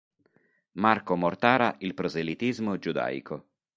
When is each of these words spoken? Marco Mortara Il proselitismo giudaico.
Marco 0.77 1.15
Mortara 1.15 1.75
Il 1.77 1.93
proselitismo 1.93 2.79
giudaico. 2.79 3.43